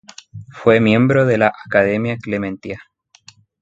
Fue 0.51 0.79
miembro 0.79 1.27
de 1.27 1.37
la 1.37 1.53
Accademia 1.63 2.17
Clementina. 2.17 2.79